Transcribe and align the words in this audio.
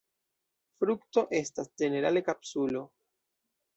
Frukto 0.83 1.23
estas 1.41 1.69
ĝenerale 1.83 2.25
kapsulo. 2.31 2.83